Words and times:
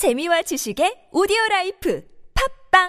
재미와 0.00 0.40
지식의 0.40 1.08
오디오 1.12 1.36
라이프 1.50 2.02
팟빵 2.72 2.88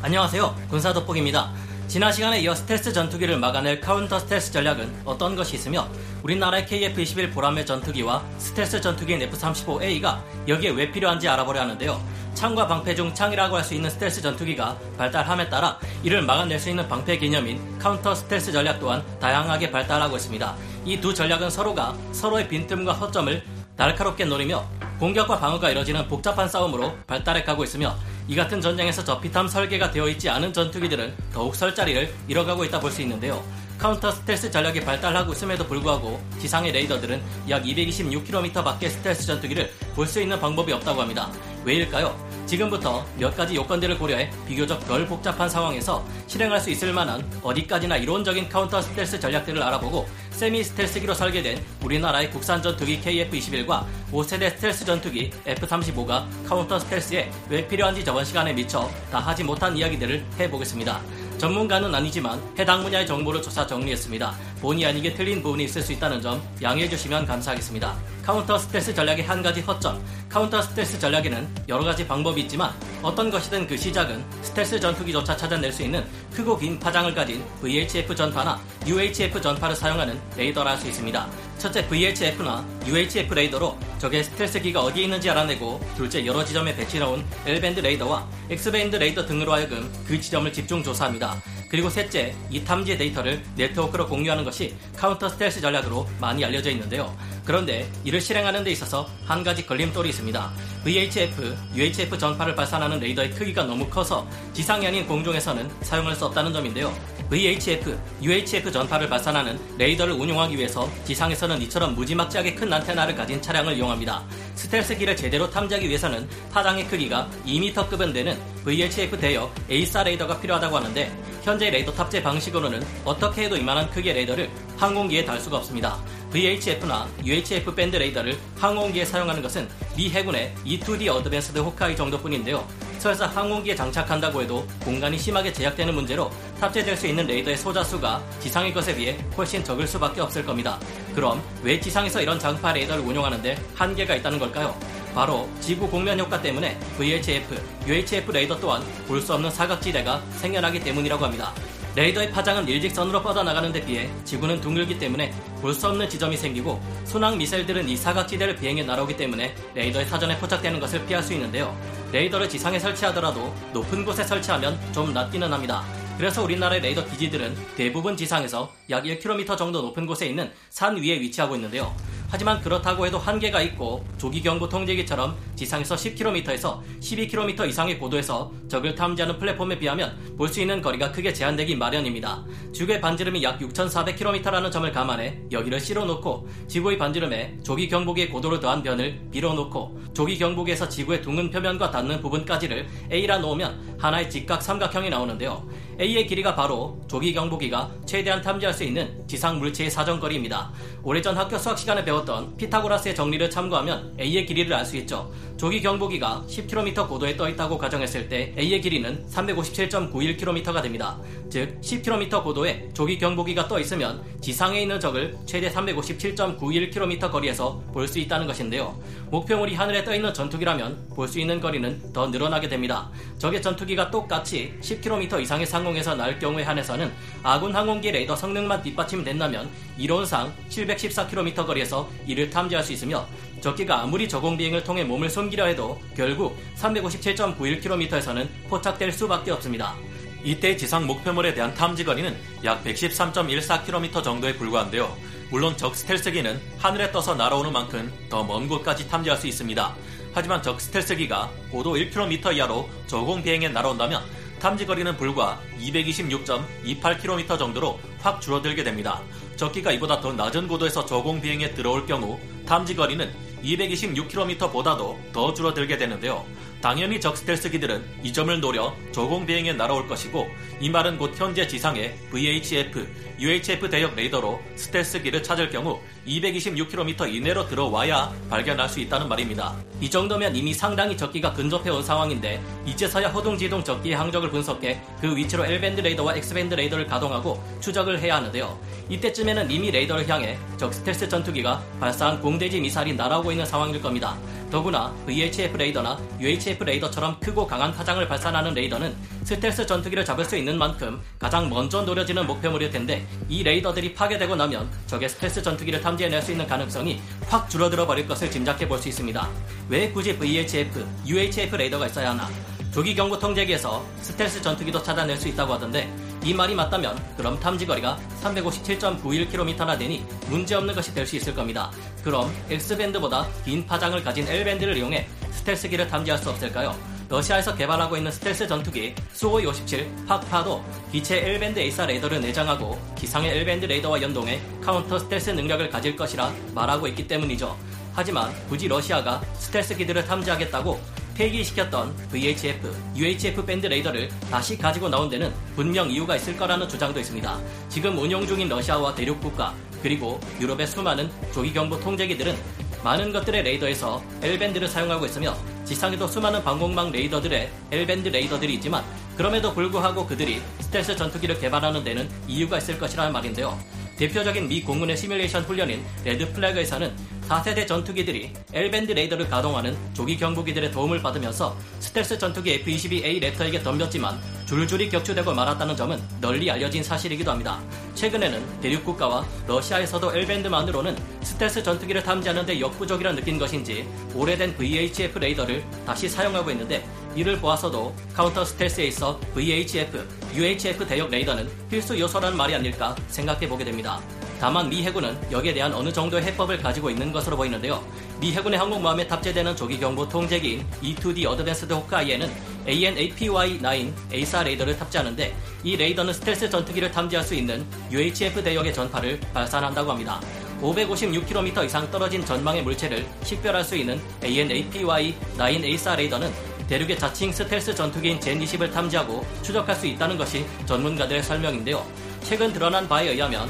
안녕하세요. 0.00 0.56
군사 0.70 0.90
돋보기입니다. 0.94 1.52
지난 1.86 2.10
시간에 2.10 2.40
이어 2.40 2.54
스텔스 2.54 2.94
전투기를 2.94 3.36
막아낼 3.36 3.78
카운터 3.78 4.18
스텔스 4.18 4.52
전략은 4.52 5.02
어떤 5.04 5.36
것이 5.36 5.54
있으며 5.56 5.86
우리나라의 6.22 6.64
KF-21 6.64 7.34
보라매 7.34 7.66
전투기와 7.66 8.24
스텔스 8.38 8.80
전투기인 8.80 9.20
F-35A가 9.20 10.18
여기에 10.48 10.70
왜 10.70 10.90
필요한지 10.90 11.28
알아보려 11.28 11.60
하는데요. 11.60 12.02
창과 12.32 12.66
방패 12.68 12.94
중 12.94 13.12
창이라고 13.12 13.54
할 13.54 13.62
수 13.62 13.74
있는 13.74 13.90
스텔스 13.90 14.22
전투기가 14.22 14.78
발달함에 14.96 15.50
따라 15.50 15.78
이를 16.02 16.22
막아낼 16.22 16.58
수 16.58 16.70
있는 16.70 16.88
방패 16.88 17.18
개념인 17.18 17.78
카운터 17.78 18.14
스텔스 18.14 18.52
전략 18.52 18.80
또한 18.80 19.04
다양하게 19.20 19.70
발달하고 19.70 20.16
있습니다. 20.16 20.56
이 20.86 20.98
두 21.02 21.12
전략은 21.12 21.50
서로가 21.50 21.94
서로의 22.12 22.48
빈틈과 22.48 22.94
허점을 22.94 23.42
날카롭게 23.76 24.24
노리며 24.24 24.66
공격과 24.98 25.38
방어가 25.38 25.70
이뤄지는 25.70 26.08
복잡한 26.08 26.48
싸움으로 26.48 26.96
발달해 27.06 27.42
가고 27.44 27.64
있으며 27.64 27.94
이 28.28 28.34
같은 28.34 28.60
전쟁에서 28.60 29.04
저피탐 29.04 29.46
설계가 29.48 29.90
되어 29.90 30.08
있지 30.08 30.28
않은 30.30 30.52
전투기들은 30.52 31.14
더욱 31.32 31.54
설 31.54 31.74
자리를 31.74 32.12
잃어가고 32.28 32.64
있다 32.64 32.80
볼 32.80 32.90
수 32.90 33.02
있는데요. 33.02 33.44
카운터 33.78 34.10
스텔스 34.10 34.50
전략이 34.50 34.80
발달하고 34.80 35.32
있음에도 35.32 35.66
불구하고 35.66 36.18
지상의 36.40 36.72
레이더들은 36.72 37.20
약 37.50 37.62
226km 37.62 38.64
밖의 38.64 38.88
스텔스 38.88 39.26
전투기를 39.26 39.70
볼 39.94 40.06
수 40.06 40.20
있는 40.22 40.40
방법이 40.40 40.72
없다고 40.72 41.02
합니다. 41.02 41.30
왜일까요? 41.66 42.16
지금부터 42.46 43.04
몇 43.18 43.36
가지 43.36 43.56
요건들을 43.56 43.98
고려해 43.98 44.30
비교적 44.46 44.86
덜 44.86 45.04
복잡한 45.04 45.48
상황에서 45.48 46.04
실행할 46.28 46.60
수 46.60 46.70
있을 46.70 46.92
만한 46.92 47.28
어디까지나 47.42 47.96
이론적인 47.96 48.48
카운터 48.48 48.80
스텔스 48.80 49.18
전략들을 49.18 49.60
알아보고 49.60 50.06
세미 50.30 50.62
스텔스기로 50.62 51.12
설계된 51.12 51.60
우리나라의 51.82 52.30
국산 52.30 52.62
전투기 52.62 53.00
KF-21과 53.00 53.84
5세대 54.12 54.50
스텔스 54.50 54.84
전투기 54.84 55.32
F-35가 55.44 56.24
카운터 56.46 56.78
스텔스에 56.78 57.32
왜 57.48 57.66
필요한지 57.66 58.04
저번 58.04 58.24
시간에 58.24 58.52
미처 58.52 58.88
다 59.10 59.18
하지 59.18 59.42
못한 59.42 59.76
이야기들을 59.76 60.24
해보겠습니다. 60.38 61.00
전문가는 61.38 61.94
아니지만 61.94 62.40
해당 62.58 62.82
분야의 62.82 63.06
정보를 63.06 63.42
조사 63.42 63.66
정리했습니다. 63.66 64.34
본의 64.60 64.86
아니게 64.86 65.14
틀린 65.14 65.42
부분이 65.42 65.64
있을 65.64 65.82
수 65.82 65.92
있다는 65.92 66.20
점 66.20 66.42
양해해 66.62 66.88
주시면 66.88 67.26
감사하겠습니다. 67.26 67.94
카운터 68.22 68.58
스텔스 68.58 68.94
전략의 68.94 69.24
한 69.24 69.42
가지 69.42 69.60
허점. 69.60 70.02
카운터 70.28 70.60
스텔스 70.62 70.98
전략에는 70.98 71.48
여러 71.68 71.84
가지 71.84 72.06
방법이 72.06 72.40
있지만 72.42 72.72
어떤 73.02 73.30
것이든 73.30 73.66
그 73.66 73.76
시작은 73.76 74.24
스텔스 74.42 74.80
전투기조차 74.80 75.36
찾아낼 75.36 75.72
수 75.72 75.82
있는 75.82 76.04
크고 76.34 76.58
긴 76.58 76.78
파장을 76.78 77.14
가진 77.14 77.44
VHF 77.60 78.14
전파나 78.14 78.60
UHF 78.86 79.40
전파를 79.40 79.76
사용하는 79.76 80.18
레이더라 80.36 80.72
할수 80.72 80.88
있습니다. 80.88 81.28
첫째 81.58 81.86
VHF나 81.86 82.66
UHF 82.86 83.34
레이더로 83.34 83.78
적의 83.98 84.24
스텔스기가 84.24 84.82
어디에 84.82 85.04
있는지 85.04 85.30
알아내고 85.30 85.80
둘째 85.96 86.24
여러 86.26 86.44
지점에 86.44 86.74
배치해놓은 86.76 87.24
L밴드 87.46 87.80
레이더와 87.80 88.28
X밴드 88.50 88.96
레이더 88.96 89.26
등으로 89.26 89.52
하여금 89.52 89.90
그 90.06 90.20
지점을 90.20 90.52
집중 90.52 90.82
조사합니다. 90.82 91.42
그리고 91.68 91.90
셋째, 91.90 92.34
이 92.50 92.62
탐지 92.62 92.96
데이터를 92.96 93.42
네트워크로 93.56 94.06
공유하는 94.06 94.44
것이 94.44 94.76
카운터 94.96 95.28
스텔스 95.28 95.60
전략으로 95.60 96.08
많이 96.20 96.44
알려져 96.44 96.70
있는데요. 96.70 97.16
그런데 97.44 97.90
이를 98.04 98.20
실행하는 98.20 98.62
데 98.62 98.70
있어서 98.70 99.08
한 99.24 99.42
가지 99.42 99.66
걸림돌이 99.66 100.10
있습니다. 100.10 100.52
VHF, 100.84 101.56
UHF 101.74 102.18
전파를 102.18 102.54
발산하는 102.54 103.00
레이더의 103.00 103.30
크기가 103.30 103.64
너무 103.64 103.88
커서 103.88 104.28
지상이 104.52 104.86
아닌 104.86 105.06
공중에서는 105.06 105.68
사용할 105.82 106.14
수 106.14 106.26
없다는 106.26 106.52
점인데요. 106.52 106.94
VHF, 107.30 107.98
UHF 108.22 108.70
전파를 108.70 109.08
발산하는 109.08 109.58
레이더를 109.78 110.14
운용하기 110.14 110.56
위해서 110.56 110.88
지상에서는 111.04 111.60
이처럼 111.62 111.94
무지막지하게 111.94 112.54
큰 112.54 112.72
안테나를 112.72 113.16
가진 113.16 113.42
차량을 113.42 113.76
이용합니다. 113.76 114.24
스텔스기를 114.54 115.16
제대로 115.16 115.50
탐지하기 115.50 115.88
위해서는 115.88 116.28
파장의 116.52 116.86
크기가 116.86 117.28
2m급은 117.44 118.12
되는 118.12 118.38
VHF 118.64 119.18
대역 119.18 119.52
AESA 119.68 120.04
레이더가 120.04 120.40
필요하다고 120.40 120.76
하는데 120.76 121.12
현재 121.42 121.70
레이더 121.70 121.92
탑재 121.92 122.22
방식으로는 122.22 122.84
어떻게 123.04 123.44
해도 123.44 123.56
이만한 123.56 123.90
크기의 123.90 124.14
레이더를 124.14 124.48
항공기에 124.76 125.24
달 125.24 125.40
수가 125.40 125.58
없습니다. 125.58 125.98
VHF나 126.32 127.08
UHF 127.24 127.74
밴드 127.74 127.96
레이더를 127.96 128.38
항공기에 128.58 129.04
사용하는 129.04 129.42
것은 129.42 129.68
미 129.96 130.10
해군의 130.10 130.54
E2D 130.64 131.08
Advanced 131.08 131.58
Hawkeye 131.58 131.96
정도뿐인데요. 131.96 132.66
설사 132.98 133.26
항공기에 133.26 133.74
장착한다고 133.74 134.42
해도 134.42 134.66
공간이 134.84 135.18
심하게 135.18 135.52
제약되는 135.52 135.94
문제로 135.94 136.30
탑재될 136.60 136.96
수 136.96 137.06
있는 137.06 137.26
레이더의 137.26 137.56
소자 137.56 137.82
수가 137.84 138.22
지상의 138.40 138.72
것에 138.72 138.94
비해 138.94 139.16
훨씬 139.36 139.62
적을 139.62 139.86
수밖에 139.86 140.20
없을 140.20 140.44
겁니다. 140.44 140.78
그럼 141.14 141.42
왜 141.62 141.78
지상에서 141.80 142.20
이런 142.20 142.38
장파 142.38 142.72
레이더를 142.72 143.02
운용하는데 143.02 143.58
한계가 143.74 144.14
있다는 144.16 144.38
걸까요? 144.38 144.78
바로 145.14 145.48
지구 145.60 145.88
공면 145.88 146.20
효과 146.20 146.40
때문에 146.42 146.78
VHF, 146.98 147.58
UHF 147.86 148.30
레이더 148.32 148.60
또한 148.60 148.82
볼 149.08 149.20
수 149.20 149.32
없는 149.34 149.50
사각지대가 149.50 150.22
생겨나기 150.32 150.80
때문이라고 150.80 151.24
합니다. 151.24 151.52
레이더의 151.94 152.30
파장은 152.30 152.68
일직선으로 152.68 153.22
뻗어나가는 153.22 153.72
데 153.72 153.80
비해 153.82 154.10
지구는 154.24 154.60
둥글기 154.60 154.98
때문에 154.98 155.32
볼 155.62 155.72
수 155.72 155.88
없는 155.88 156.10
지점이 156.10 156.36
생기고 156.36 156.78
순항 157.06 157.38
미사일들은 157.38 157.88
이 157.88 157.96
사각지대를 157.96 158.56
비행해 158.56 158.82
날아오기 158.82 159.16
때문에 159.16 159.54
레이더의 159.74 160.04
사전에 160.04 160.36
포착되는 160.38 160.78
것을 160.78 161.06
피할 161.06 161.22
수 161.22 161.32
있는데요. 161.32 161.74
레이더를 162.12 162.48
지상에 162.48 162.78
설치하더라도 162.78 163.52
높은 163.72 164.04
곳에 164.04 164.22
설치하면 164.22 164.78
좀 164.92 165.12
낫기는 165.12 165.52
합니다. 165.52 165.84
그래서 166.16 166.42
우리나라의 166.42 166.80
레이더 166.80 167.04
기지들은 167.06 167.54
대부분 167.76 168.16
지상에서 168.16 168.72
약 168.90 169.04
1km 169.04 169.56
정도 169.56 169.82
높은 169.82 170.06
곳에 170.06 170.26
있는 170.26 170.50
산 170.70 170.96
위에 170.96 171.20
위치하고 171.20 171.56
있는데요. 171.56 171.94
하지만 172.28 172.60
그렇다고 172.60 173.06
해도 173.06 173.18
한계가 173.18 173.62
있고 173.62 174.04
조기 174.18 174.42
경보 174.42 174.68
통제기처럼 174.68 175.36
지상에서 175.54 175.94
10km에서 175.94 176.80
12km 177.00 177.68
이상의 177.68 177.98
고도에서 177.98 178.52
적을 178.68 178.94
탐지하는 178.94 179.38
플랫폼에 179.38 179.78
비하면 179.78 180.34
볼 180.36 180.46
수 180.46 180.60
있는 180.60 180.80
거리가 180.80 181.12
크게 181.12 181.32
제한되기 181.32 181.76
마련입니다. 181.76 182.44
지구의 182.72 183.00
반지름이 183.00 183.42
약 183.42 183.58
6,400km라는 183.58 184.70
점을 184.70 184.90
감안해 184.90 185.42
여기를 185.52 185.80
실어놓고 185.80 186.48
지구의 186.68 186.98
반지름에 186.98 187.58
조기 187.62 187.88
경보기의 187.88 188.30
고도를 188.30 188.60
더한 188.60 188.82
변을 188.82 189.20
빌어놓고 189.30 190.00
조기 190.14 190.38
경보기에서 190.38 190.88
지구의 190.88 191.20
둥근 191.22 191.50
표면과 191.50 191.90
닿는 191.90 192.20
부분까지를 192.22 192.86
A라 193.12 193.38
놓으면 193.38 193.96
하나의 193.98 194.30
직각 194.30 194.62
삼각형이 194.62 195.10
나오는데요. 195.10 195.68
A의 195.98 196.26
길이가 196.26 196.54
바로 196.54 197.00
조기 197.08 197.32
경보기가 197.32 197.90
최대한 198.04 198.42
탐지할 198.42 198.74
수 198.74 198.84
있는 198.84 199.26
지상 199.26 199.58
물체의 199.58 199.90
사정거리입니다. 199.90 200.70
오래전 201.02 201.34
학교 201.36 201.56
수학 201.56 201.78
시간에 201.78 202.04
배웠던 202.04 202.56
피타고라스의 202.58 203.14
정리를 203.14 203.48
참고하면 203.48 204.14
A의 204.20 204.44
길이를 204.44 204.74
알 204.74 204.84
수 204.84 204.96
있죠. 204.98 205.32
조기 205.56 205.80
경보기가 205.80 206.44
10km 206.48 207.08
고도에 207.08 207.34
떠 207.36 207.48
있다고 207.48 207.78
가정했을 207.78 208.28
때 208.28 208.54
A의 208.58 208.80
길이는 208.82 209.26
357.91km가 209.30 210.82
됩니다. 210.82 211.16
즉 211.48 211.80
10km 211.80 212.42
고도에 212.44 212.90
조기 212.92 213.18
경보기가 213.18 213.66
떠 213.66 213.80
있으면 213.80 214.22
지상에 214.42 214.82
있는 214.82 215.00
적을 215.00 215.34
최대 215.46 215.70
357.91km 215.70 217.30
거리에서 217.30 217.82
볼 217.92 218.06
수 218.06 218.18
있다는 218.20 218.46
것인데요. 218.46 218.96
목표물이 219.30 219.74
하늘에 219.74 220.04
떠 220.04 220.14
있는 220.14 220.32
전투기라면 220.34 221.08
볼 221.14 221.26
수 221.26 221.40
있는 221.40 221.58
거리는 221.60 222.12
더 222.12 222.26
늘어나게 222.28 222.68
됩니다. 222.68 223.10
적의 223.38 223.60
전투기가 223.62 224.10
똑같이 224.10 224.74
10km 224.80 225.40
이상의 225.40 225.66
상 225.66 225.85
공에서 225.86 226.16
날 226.16 226.38
경우에 226.38 226.64
한해서는 226.64 227.12
아군 227.44 227.74
항공기 227.74 228.10
레이더 228.10 228.34
성능만 228.34 228.82
뒷받침된다면 228.82 229.70
이론상 229.96 230.52
714km 230.68 231.64
거리에서 231.64 232.10
이를 232.26 232.50
탐지할 232.50 232.82
수 232.82 232.92
있으며 232.92 233.24
적기가 233.60 234.02
아무리 234.02 234.28
저공 234.28 234.56
비행을 234.56 234.82
통해 234.82 235.04
몸을 235.04 235.30
숨기려 235.30 235.66
해도 235.66 236.00
결국 236.16 236.58
357.91km에서는 236.76 238.48
포착될 238.68 239.12
수밖에 239.12 239.52
없습니다. 239.52 239.94
이때 240.42 240.76
지상 240.76 241.06
목표물에 241.06 241.54
대한 241.54 241.72
탐지 241.74 242.04
거리는 242.04 242.36
약 242.64 242.84
113.14km 242.84 244.22
정도에 244.22 244.54
불과한데요. 244.56 245.16
물론 245.50 245.76
적 245.76 245.94
스텔스기는 245.94 246.60
하늘에 246.78 247.12
떠서 247.12 247.34
날아오는 247.36 247.72
만큼 247.72 248.12
더 248.28 248.42
먼 248.42 248.68
곳까지 248.68 249.08
탐지할 249.08 249.38
수 249.38 249.46
있습니다. 249.46 249.94
하지만 250.34 250.62
적 250.62 250.80
스텔스기가 250.80 251.50
고도 251.70 251.94
1km 251.94 252.56
이하로 252.56 252.90
저공 253.06 253.42
비행에 253.42 253.68
날아온다면 253.68 254.22
탐지 254.60 254.86
거리는 254.86 255.16
불과 255.16 255.60
226.28km 255.80 257.58
정도로 257.58 258.00
확 258.20 258.40
줄어들게 258.40 258.82
됩니다. 258.82 259.20
적기가 259.56 259.92
이보다 259.92 260.20
더 260.20 260.32
낮은 260.32 260.66
고도에서 260.66 261.04
저공 261.06 261.40
비행에 261.40 261.72
들어올 261.74 262.06
경우 262.06 262.38
탐지 262.66 262.94
거리는 262.96 263.30
226km보다도 263.62 265.32
더 265.32 265.54
줄어들게 265.54 265.96
되는데요. 265.96 266.44
당연히 266.86 267.20
적 267.20 267.36
스텔스기들은 267.36 268.04
이 268.22 268.32
점을 268.32 268.60
노려 268.60 268.94
저공 269.10 269.44
비행에 269.44 269.72
날아올 269.72 270.06
것이고 270.06 270.46
이 270.78 270.88
말은 270.88 271.18
곧 271.18 271.32
현재 271.34 271.66
지상에 271.66 272.14
VHF, 272.30 273.08
UHF 273.40 273.90
대역 273.90 274.14
레이더로 274.14 274.60
스텔스기를 274.76 275.42
찾을 275.42 275.68
경우 275.68 275.98
226km 276.28 277.34
이내로 277.34 277.66
들어와야 277.66 278.32
발견할 278.48 278.88
수 278.88 279.00
있다는 279.00 279.28
말입니다. 279.28 279.74
이 280.00 280.08
정도면 280.08 280.54
이미 280.54 280.72
상당히 280.72 281.16
적기가 281.16 281.52
근접해 281.52 281.90
온 281.90 282.04
상황인데 282.04 282.62
이제서야 282.86 283.30
허둥지둥 283.30 283.82
적기의 283.82 284.14
항적을 284.14 284.50
분석해 284.50 285.00
그 285.20 285.36
위치로 285.36 285.66
L밴드 285.66 286.00
레이더와 286.02 286.36
X밴드 286.36 286.74
레이더를 286.74 287.08
가동하고 287.08 287.60
추적을 287.80 288.20
해야 288.20 288.36
하는데요. 288.36 288.78
이때쯤에는 289.08 289.72
이미 289.72 289.90
레이더를 289.90 290.28
향해 290.28 290.56
적 290.76 290.94
스텔스 290.94 291.28
전투기가 291.28 291.82
발사한 291.98 292.40
공대지 292.40 292.80
미사일이 292.80 293.16
날아오고 293.16 293.50
있는 293.50 293.66
상황일 293.66 294.00
겁니다. 294.00 294.38
더구나 294.70 295.14
VHF 295.26 295.76
레이더나 295.76 296.18
UHF 296.40 296.82
레이더처럼 296.84 297.38
크고 297.40 297.66
강한 297.66 297.92
파장을 297.92 298.26
발산하는 298.26 298.74
레이더는 298.74 299.14
스텔스 299.44 299.86
전투기를 299.86 300.24
잡을 300.24 300.44
수 300.44 300.56
있는 300.56 300.76
만큼 300.76 301.20
가장 301.38 301.70
먼저 301.70 302.02
노려지는 302.02 302.46
목표물일 302.46 302.90
텐데 302.90 303.26
이 303.48 303.62
레이더들이 303.62 304.14
파괴되고 304.14 304.56
나면 304.56 304.90
적의 305.06 305.28
스텔스 305.28 305.62
전투기를 305.62 306.00
탐지해낼 306.00 306.42
수 306.42 306.50
있는 306.52 306.66
가능성이 306.66 307.20
확 307.48 307.70
줄어들어 307.70 308.06
버릴 308.06 308.26
것을 308.26 308.50
짐작해 308.50 308.88
볼 308.88 308.96
수 308.96 309.08
있습니다. 309.08 309.48
왜 309.90 310.10
굳이 310.10 310.36
VHF, 310.36 311.06
UHF 311.26 311.76
레이더가 311.76 312.06
있어야 312.06 312.30
하나? 312.30 312.48
조기 312.90 313.14
경보 313.14 313.38
통제기에서 313.38 314.02
스텔스 314.22 314.62
전투기도 314.62 315.02
찾아낼 315.02 315.36
수 315.36 315.48
있다고 315.48 315.74
하던데 315.74 316.10
이 316.46 316.54
말이 316.54 316.76
맞다면 316.76 317.20
그럼 317.36 317.58
탐지거리가 317.58 318.16
357.91km나 318.44 319.98
되니 319.98 320.24
문제없는 320.48 320.94
것이 320.94 321.12
될 321.12 321.26
수 321.26 321.34
있을 321.34 321.52
겁니다. 321.56 321.90
그럼 322.22 322.48
X밴드보다 322.70 323.48
긴 323.64 323.84
파장을 323.84 324.22
가진 324.22 324.46
L밴드를 324.46 324.96
이용해 324.96 325.26
스텔스기를 325.50 326.06
탐지할 326.06 326.38
수 326.38 326.48
없을까요? 326.50 326.94
러시아에서 327.28 327.74
개발하고 327.74 328.16
있는 328.16 328.30
스텔스 328.30 328.68
전투기 328.68 329.12
수호이 329.32 329.66
57 329.66 330.08
PAK 330.28 330.52
FA도 330.52 330.84
기체 331.10 331.38
L밴드 331.38 331.80
AESA 331.80 332.06
레이더를 332.06 332.40
내장하고 332.40 332.96
기상의 333.16 333.50
L밴드 333.58 333.86
레이더와 333.86 334.22
연동해 334.22 334.60
카운터 334.80 335.18
스텔스 335.18 335.50
능력을 335.50 335.90
가질 335.90 336.14
것이라 336.14 336.52
말하고 336.76 337.08
있기 337.08 337.26
때문이죠. 337.26 337.76
하지만 338.14 338.52
굳이 338.68 338.86
러시아가 338.86 339.42
스텔스기들을 339.58 340.24
탐지하겠다고 340.26 341.00
폐기시켰던 341.36 342.16
VHF, 342.30 342.90
UHF 343.14 343.64
밴드 343.64 343.86
레이더를 343.86 344.28
다시 344.50 344.76
가지고 344.76 345.08
나온 345.08 345.28
데는 345.28 345.52
분명 345.74 346.10
이유가 346.10 346.36
있을 346.36 346.56
거라는 346.56 346.88
주장도 346.88 347.20
있습니다. 347.20 347.60
지금 347.88 348.18
운용 348.18 348.46
중인 348.46 348.68
러시아와 348.68 349.14
대륙 349.14 349.40
국가, 349.40 349.74
그리고 350.02 350.40
유럽의 350.60 350.86
수많은 350.86 351.30
조기경보 351.52 352.00
통제기들은 352.00 352.56
많은 353.04 353.32
것들의 353.32 353.62
레이더에서 353.62 354.22
L밴드를 354.42 354.88
사용하고 354.88 355.26
있으며 355.26 355.54
지상에도 355.84 356.26
수많은 356.26 356.64
방공망 356.64 357.12
레이더들의 357.12 357.70
L밴드 357.92 358.28
레이더들이 358.28 358.74
있지만 358.74 359.04
그럼에도 359.36 359.72
불구하고 359.72 360.26
그들이 360.26 360.60
스텔스 360.80 361.16
전투기를 361.16 361.60
개발하는 361.60 362.02
데는 362.02 362.28
이유가 362.48 362.78
있을 362.78 362.98
것이라는 362.98 363.32
말인데요. 363.32 363.78
대표적인 364.16 364.68
미 364.68 364.82
공군의 364.82 365.16
시뮬레이션 365.16 365.62
훈련인 365.64 366.02
Red 366.24 366.50
Flag에서는 366.52 367.14
4세대 367.48 367.86
전투기들이 367.86 368.52
L밴드 368.72 369.12
레이더를 369.12 369.48
가동하는 369.48 369.96
조기 370.14 370.36
경보기들의 370.36 370.90
도움을 370.90 371.22
받으면서 371.22 371.76
스텔스 372.00 372.38
전투기 372.38 372.74
F-22A 372.74 373.40
Raptor에게 373.40 373.82
덤볐지만 373.82 374.38
줄줄이 374.66 375.08
격추되고 375.08 375.54
말았다는 375.54 375.96
점은 375.96 376.20
널리 376.40 376.68
알려진 376.70 377.02
사실이기도 377.04 377.50
합니다. 377.52 377.80
최근에는 378.14 378.80
대륙 378.80 379.04
국가와 379.04 379.46
러시아에서도 379.68 380.34
L밴드만으로는 380.34 381.16
스텔스 381.42 381.84
전투기를 381.84 382.22
탐지하는 382.24 382.66
데 382.66 382.80
역부족이라 382.80 383.34
느낀 383.34 383.58
것인지 383.58 384.08
오래된 384.34 384.76
VHF 384.76 385.38
레이더를 385.38 385.84
다시 386.04 386.28
사용하고 386.28 386.70
있는데 386.72 387.06
이를 387.36 387.60
보아서도 387.60 388.14
카운터 388.34 388.64
스텔스에 388.64 389.04
있어 389.06 389.38
VHF, 389.54 390.26
UHF 390.54 391.06
대역 391.06 391.30
레이더는 391.30 391.68
필수 391.88 392.18
요소라는 392.18 392.56
말이 392.56 392.74
아닐까 392.74 393.14
생각해 393.28 393.68
보게 393.68 393.84
됩니다. 393.84 394.20
다만 394.60 394.88
미 394.88 395.02
해군은 395.02 395.38
여기에 395.50 395.74
대한 395.74 395.92
어느 395.92 396.12
정도의 396.12 396.42
해법을 396.44 396.78
가지고 396.78 397.10
있는 397.10 397.32
것으로 397.32 397.56
보이는데요. 397.56 398.02
미 398.40 398.52
해군의 398.52 398.78
항공모함에 398.78 399.26
탑재되는 399.26 399.76
조기 399.76 399.98
경보 399.98 400.28
통제기인 400.28 400.84
E2D 401.02 401.46
Advanced 401.46 401.92
Hawkeye에는 401.92 402.50
AN-APY-9 402.86 404.12
AESA 404.32 404.62
레이더를 404.62 404.96
탑재하는데 404.98 405.54
이 405.84 405.96
레이더는 405.96 406.32
스텔스 406.32 406.70
전투기를 406.70 407.10
탐지할 407.10 407.44
수 407.44 407.54
있는 407.54 407.84
UHF 408.10 408.62
대역의 408.62 408.94
전파를 408.94 409.40
발산한다고 409.52 410.10
합니다. 410.10 410.40
556km 410.80 411.84
이상 411.86 412.10
떨어진 412.10 412.44
전방의 412.44 412.82
물체를 412.82 413.26
식별할 413.42 413.84
수 413.84 413.96
있는 413.96 414.20
AN-APY-9 414.44 415.84
AESA 415.84 416.16
레이더는 416.16 416.50
대륙의 416.86 417.18
자칭 417.18 417.52
스텔스 417.52 417.94
전투기인 417.94 418.38
젠20을 418.38 418.92
탐지하고 418.92 419.44
추적할 419.62 419.96
수 419.96 420.06
있다는 420.06 420.38
것이 420.38 420.64
전문가들의 420.86 421.42
설명인데요. 421.42 422.06
최근 422.42 422.72
드러난 422.72 423.08
바에 423.08 423.30
의하면 423.30 423.68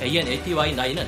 AN-APY-9은 0.00 1.06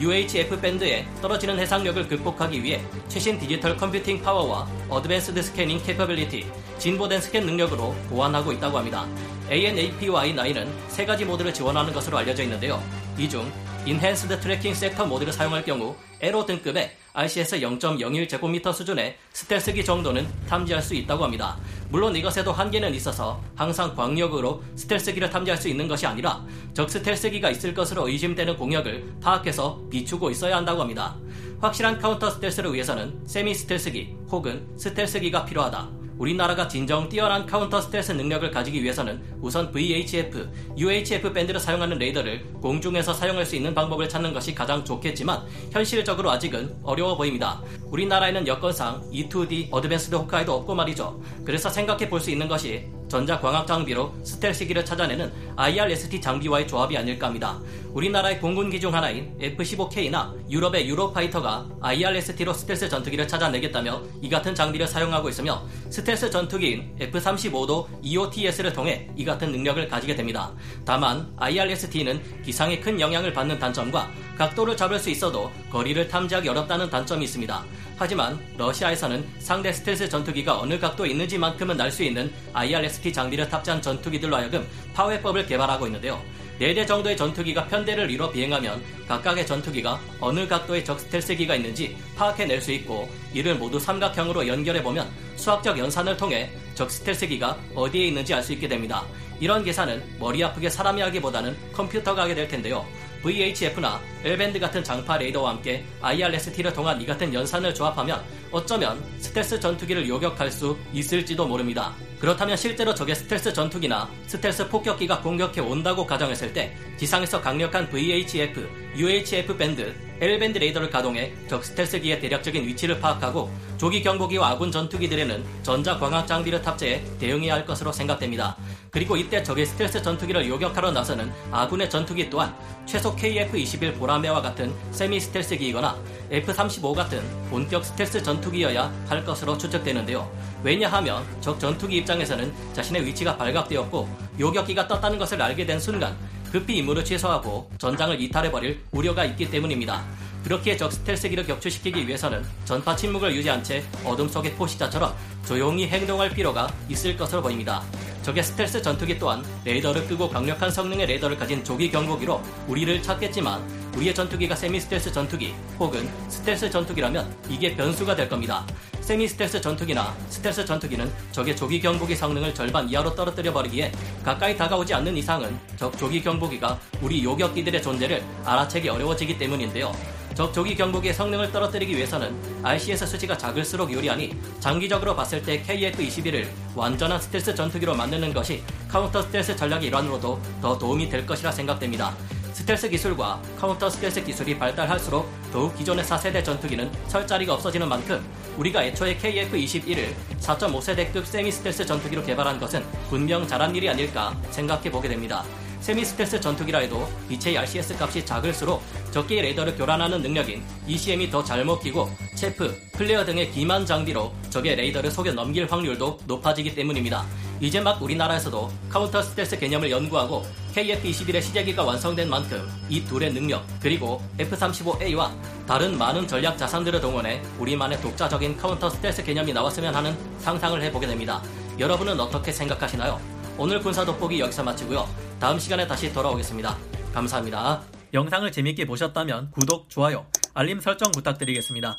UHF 0.00 0.60
밴드의 0.60 1.06
떨어지는 1.20 1.58
해상력을 1.58 2.08
극복하기 2.08 2.62
위해 2.62 2.80
최신 3.08 3.38
디지털 3.38 3.76
computing 3.76 4.22
power와 4.22 4.66
advanced 4.88 5.42
scanning 5.42 5.82
capability, 5.82 6.46
진보된 6.78 7.20
스캔 7.20 7.44
능력으로 7.44 7.94
보완하고 8.08 8.52
있다고 8.52 8.78
합니다. 8.78 9.06
AN-APY-9은 9.50 10.68
세 10.88 11.04
가지 11.04 11.24
모드를 11.24 11.52
지원하는 11.52 11.92
것으로 11.92 12.16
알려져 12.18 12.42
있는데요. 12.44 12.82
이 13.18 13.28
중 13.28 13.50
enhanced 13.86 14.38
tracking 14.40 14.74
sector 14.74 15.06
모드를 15.06 15.32
사용할 15.32 15.64
경우 15.64 15.96
LO 16.20 16.44
등급의 16.44 16.96
RCS 17.14 17.60
0.01제곱미터 17.60 18.74
수준의 18.74 19.16
스텔스기 19.32 19.84
정도는 19.84 20.28
탐지할 20.48 20.82
수 20.82 20.94
있다고 20.94 21.24
합니다. 21.24 21.56
물론 21.88 22.14
이것에도 22.14 22.52
한계는 22.52 22.94
있어서 22.94 23.42
항상 23.56 23.96
광역으로 23.96 24.62
스텔스기를 24.76 25.30
탐지할 25.30 25.58
수 25.58 25.68
있는 25.68 25.88
것이 25.88 26.06
아니라 26.06 26.44
적 26.74 26.90
스텔스기가 26.90 27.50
있을 27.50 27.72
것으로 27.72 28.06
의심되는 28.08 28.56
공역을 28.56 29.14
파악해서 29.22 29.80
비추고 29.90 30.30
있어야 30.30 30.56
한다고 30.56 30.82
합니다. 30.82 31.16
확실한 31.60 31.98
카운터 31.98 32.30
스텔스를 32.30 32.72
위해서는 32.74 33.22
세미 33.26 33.54
스텔스기 33.54 34.14
혹은 34.30 34.68
스텔스기가 34.76 35.46
필요하다. 35.46 35.99
우리나라가 36.20 36.68
진정 36.68 37.08
뛰어난 37.08 37.46
카운터 37.46 37.80
스텔스 37.80 38.12
능력을 38.12 38.50
가지기 38.50 38.82
위해서는 38.82 39.22
우선 39.40 39.72
VHF, 39.72 40.50
UHF 40.76 41.32
밴드를 41.32 41.58
사용하는 41.58 41.96
레이더를 41.96 42.44
공중에서 42.60 43.14
사용할 43.14 43.46
수 43.46 43.56
있는 43.56 43.74
방법을 43.74 44.06
찾는 44.06 44.34
것이 44.34 44.54
가장 44.54 44.84
좋겠지만 44.84 45.40
현실적으로 45.70 46.30
아직은 46.30 46.76
어려워 46.82 47.16
보입니다. 47.16 47.62
우리나라에는 47.86 48.46
여건상 48.46 49.02
E2D 49.10 49.68
Advanced 49.70 50.14
Hawkeye도 50.14 50.52
없고 50.54 50.74
말이죠. 50.74 51.22
그래서 51.44 51.70
생각해 51.70 52.08
볼 52.08 52.20
수 52.20 52.30
있는 52.30 52.48
것이 52.48 52.84
전자광학 53.10 53.66
장비로 53.66 54.14
스텔스기를 54.22 54.84
찾아내는 54.84 55.30
IRST 55.56 56.20
장비와의 56.20 56.66
조합이 56.66 56.96
아닐까 56.96 57.26
합니다. 57.26 57.60
우리나라의 57.92 58.40
공군기 58.40 58.80
중 58.80 58.94
하나인 58.94 59.36
F-15K나 59.40 60.48
유럽의 60.48 60.88
유로파이터가 60.88 61.68
IRST로 61.80 62.54
스텔스 62.54 62.88
전투기를 62.88 63.26
찾아내겠다며 63.26 64.00
이 64.22 64.28
같은 64.30 64.54
장비를 64.54 64.86
사용하고 64.86 65.28
있으며 65.28 65.62
스텔스 65.90 66.30
전투기인 66.30 66.96
F-35도 67.00 67.86
EOTS를 68.00 68.72
통해 68.72 69.10
이 69.16 69.24
같은 69.24 69.50
능력을 69.50 69.88
가지게 69.88 70.14
됩니다. 70.14 70.52
다만 70.86 71.28
IRST는 71.36 72.42
기상에 72.44 72.78
큰 72.78 73.00
영향을 73.00 73.32
받는 73.32 73.58
단점과 73.58 74.08
각도를 74.38 74.76
잡을 74.76 74.98
수 75.00 75.10
있어도 75.10 75.50
거리를 75.70 76.06
탐지하기 76.08 76.48
어렵다는 76.48 76.88
단점이 76.88 77.24
있습니다. 77.24 77.64
하지만 77.98 78.40
러시아에서는 78.56 79.28
상대 79.40 79.70
스텔스 79.72 80.08
전투기가 80.08 80.58
어느 80.58 80.78
각도에 80.78 81.10
있는지만큼은 81.10 81.78
알 81.78 81.90
수 81.90 82.02
있는 82.04 82.32
IRST 82.54 82.99
장비를 83.00 83.48
탑재한 83.48 83.80
전투기들로 83.80 84.36
하여금 84.36 84.68
파괴법을 84.92 85.46
개발하고 85.46 85.86
있는데요. 85.86 86.22
4대 86.60 86.86
정도의 86.86 87.16
전투기가 87.16 87.66
편대를 87.66 88.10
이뤄 88.10 88.30
비행하면 88.30 88.82
각각의 89.08 89.46
전투기가 89.46 89.98
어느 90.20 90.46
각도의 90.46 90.84
적 90.84 91.00
스텔스기가 91.00 91.54
있는지 91.56 91.96
파악해낼 92.16 92.60
수 92.60 92.70
있고 92.72 93.08
이를 93.32 93.54
모두 93.54 93.80
삼각형으로 93.80 94.46
연결해보면 94.46 95.08
수학적 95.36 95.78
연산을 95.78 96.18
통해 96.18 96.50
적 96.74 96.90
스텔스기가 96.90 97.58
어디에 97.74 98.08
있는지 98.08 98.34
알 98.34 98.42
수 98.42 98.52
있게 98.52 98.68
됩니다. 98.68 99.04
이런 99.40 99.64
계산은 99.64 100.18
머리 100.18 100.44
아프게 100.44 100.68
사람이 100.68 101.00
하기보다는 101.00 101.56
컴퓨터가 101.72 102.22
하게 102.24 102.34
될 102.34 102.46
텐데요. 102.46 102.86
VHF나 103.22 104.00
L밴드 104.22 104.58
같은 104.60 104.84
장파 104.84 105.16
레이더와 105.16 105.50
함께 105.52 105.84
IRST를 106.02 106.72
통한 106.72 107.00
이 107.00 107.06
같은 107.06 107.32
연산을 107.32 107.74
조합하면 107.74 108.22
어쩌면 108.50 109.02
스텔스 109.18 109.60
전투기를 109.60 110.06
요격할 110.08 110.50
수 110.50 110.76
있을지도 110.92 111.46
모릅니다. 111.46 111.94
그렇다면 112.20 112.54
실제로 112.56 112.94
적의 112.94 113.14
스텔스 113.14 113.54
전투기나 113.54 114.08
스텔스 114.26 114.68
폭격기가 114.68 115.22
공격해 115.22 115.62
온다고 115.62 116.06
가정했을 116.06 116.52
때 116.52 116.76
지상에서 116.98 117.40
강력한 117.40 117.88
VHF, 117.88 118.68
UHF 118.94 119.56
밴드, 119.56 119.94
L밴드 120.20 120.58
레이더를 120.58 120.90
가동해 120.90 121.32
적 121.48 121.64
스텔스기의 121.64 122.20
대략적인 122.20 122.66
위치를 122.66 123.00
파악하고 123.00 123.50
조기 123.78 124.02
경보기와 124.02 124.50
아군 124.50 124.70
전투기들에는 124.70 125.42
전자광학 125.62 126.26
장비를 126.26 126.60
탑재해 126.60 127.02
대응해야 127.18 127.54
할 127.54 127.64
것으로 127.64 127.90
생각됩니다. 127.90 128.54
그리고 128.90 129.16
이때 129.16 129.42
적의 129.42 129.64
스텔스 129.64 130.02
전투기를 130.02 130.46
요격하러 130.46 130.90
나서는 130.90 131.32
아군의 131.50 131.88
전투기 131.88 132.28
또한 132.28 132.54
최소 132.84 133.16
KF-21 133.16 133.98
보라매와 133.98 134.42
같은 134.42 134.74
세미 134.90 135.20
스텔스기이거나 135.20 135.96
F-35 136.30 136.94
같은 136.94 137.22
본격 137.50 137.84
스텔스 137.84 138.22
전투기여야 138.22 138.92
할 139.08 139.24
것으로 139.24 139.58
추측되는데요. 139.58 140.30
왜냐하면 140.62 141.24
적 141.40 141.58
전투기 141.58 141.96
입장에서는 141.98 142.52
자신의 142.72 143.04
위치가 143.06 143.36
발각되었고 143.36 144.08
요격기가 144.38 144.86
떴다는 144.86 145.18
것을 145.18 145.40
알게 145.40 145.66
된 145.66 145.80
순간 145.80 146.16
급히 146.50 146.78
임무를 146.78 147.04
취소하고 147.04 147.70
전장을 147.78 148.20
이탈해버릴 148.20 148.80
우려가 148.90 149.24
있기 149.24 149.50
때문입니다. 149.50 150.04
그렇기에 150.44 150.76
적 150.76 150.90
스텔스기를 150.92 151.46
격추시키기 151.46 152.06
위해서는 152.06 152.44
전파 152.64 152.96
침묵을 152.96 153.34
유지한 153.34 153.62
채 153.62 153.84
어둠 154.04 154.28
속의 154.28 154.54
포식자처럼 154.54 155.14
조용히 155.44 155.86
행동할 155.86 156.30
필요가 156.30 156.72
있을 156.88 157.16
것으로 157.16 157.42
보입니다. 157.42 157.82
적의 158.22 158.42
스텔스 158.42 158.82
전투기 158.82 159.18
또한 159.18 159.44
레이더를 159.64 160.06
끄고 160.06 160.28
강력한 160.28 160.70
성능의 160.70 161.06
레이더를 161.06 161.36
가진 161.36 161.62
조기 161.62 161.90
경보기로 161.90 162.40
우리를 162.68 163.02
찾겠지만 163.02 163.79
우리의 163.96 164.14
전투기가 164.14 164.54
세미 164.54 164.80
스텔스 164.80 165.12
전투기 165.12 165.54
혹은 165.78 166.08
스텔스 166.28 166.70
전투기라면 166.70 167.34
이게 167.48 167.74
변수가 167.74 168.14
될 168.16 168.28
겁니다. 168.28 168.66
세미 169.00 169.26
스텔스 169.26 169.60
전투기나 169.60 170.14
스텔스 170.28 170.64
전투기는 170.64 171.10
적의 171.32 171.56
조기 171.56 171.80
경보기 171.80 172.14
성능을 172.14 172.54
절반 172.54 172.88
이하로 172.88 173.14
떨어뜨려 173.14 173.52
버리기에 173.52 173.90
가까이 174.22 174.56
다가오지 174.56 174.94
않는 174.94 175.16
이상은 175.16 175.58
적 175.76 175.96
조기 175.98 176.22
경보기가 176.22 176.78
우리 177.02 177.24
요격기들의 177.24 177.82
존재를 177.82 178.22
알아채기 178.44 178.88
어려워지기 178.88 179.36
때문인데요. 179.38 179.92
적 180.34 180.54
조기 180.54 180.76
경보기의 180.76 181.12
성능을 181.12 181.50
떨어뜨리기 181.50 181.96
위해서는 181.96 182.34
RCS 182.62 183.04
수치가 183.06 183.36
작을수록 183.36 183.90
유리하니 183.90 184.36
장기적으로 184.60 185.16
봤을 185.16 185.42
때 185.42 185.60
KF-21을 185.62 186.46
완전한 186.76 187.20
스텔스 187.20 187.54
전투기로 187.54 187.94
만드는 187.96 188.32
것이 188.32 188.62
카운터 188.88 189.22
스텔스 189.22 189.56
전략의 189.56 189.88
일환으로도 189.88 190.40
더 190.62 190.78
도움이 190.78 191.08
될 191.08 191.26
것이라 191.26 191.50
생각됩니다. 191.50 192.14
스텔스 192.60 192.90
기술과 192.90 193.40
카운터 193.58 193.88
스텔스 193.88 194.22
기술이 194.22 194.58
발달할수록 194.58 195.26
더욱 195.50 195.74
기존의 195.76 196.04
4세대 196.04 196.44
전투기는 196.44 196.90
설 197.08 197.26
자리가 197.26 197.54
없어지는 197.54 197.88
만큼 197.88 198.22
우리가 198.58 198.84
애초에 198.84 199.16
KF-21을 199.16 200.14
4.5세대급 200.40 201.24
세미 201.24 201.50
스텔스 201.50 201.86
전투기로 201.86 202.22
개발한 202.22 202.60
것은 202.60 202.84
분명 203.08 203.46
잘한 203.46 203.74
일이 203.74 203.88
아닐까 203.88 204.36
생각해 204.50 204.90
보게 204.90 205.08
됩니다. 205.08 205.42
세미 205.80 206.04
스텔스 206.04 206.42
전투기라 206.42 206.80
해도 206.80 207.08
기체의 207.30 207.56
RCS 207.56 207.96
값이 207.98 208.26
작을수록 208.26 208.82
적기의 209.10 209.40
레이더를 209.42 209.74
교란하는 209.76 210.20
능력인 210.20 210.62
ECM이 210.86 211.30
더 211.30 211.42
잘 211.42 211.64
먹히고 211.64 212.10
체프, 212.36 212.78
플레어 212.92 213.24
등의 213.24 213.50
기만 213.52 213.86
장비로 213.86 214.32
적의 214.50 214.76
레이더를 214.76 215.10
속여 215.10 215.32
넘길 215.32 215.66
확률도 215.66 216.18
높아지기 216.26 216.74
때문입니다. 216.74 217.24
이제 217.60 217.78
막 217.78 218.02
우리나라에서도 218.02 218.70
카운터 218.88 219.20
스텔스 219.20 219.58
개념을 219.58 219.90
연구하고 219.90 220.46
KF-21의 220.74 221.42
시제기가 221.42 221.84
완성된 221.84 222.30
만큼 222.30 222.66
이 222.88 223.04
둘의 223.04 223.34
능력 223.34 223.62
그리고 223.80 224.22
F-35A와 224.38 225.30
다른 225.66 225.98
많은 225.98 226.26
전략 226.26 226.56
자산들을 226.56 227.00
동원해 227.02 227.42
우리만의 227.58 228.00
독자적인 228.00 228.56
카운터 228.56 228.88
스텔스 228.88 229.24
개념이 229.24 229.52
나왔으면 229.52 229.94
하는 229.94 230.16
상상을 230.38 230.80
해보게 230.82 231.06
됩니다. 231.06 231.42
여러분은 231.78 232.18
어떻게 232.18 232.50
생각하시나요? 232.50 233.20
오늘 233.58 233.80
군사 233.80 234.06
돋보기 234.06 234.40
여기서 234.40 234.62
마치고요. 234.62 235.06
다음 235.38 235.58
시간에 235.58 235.86
다시 235.86 236.10
돌아오겠습니다. 236.12 236.76
감사합니다. 237.12 237.82
영상을 238.14 238.50
재밌게 238.50 238.86
보셨다면 238.86 239.50
구독, 239.50 239.90
좋아요, 239.90 240.26
알림 240.54 240.80
설정 240.80 241.12
부탁드리겠습니다. 241.12 241.98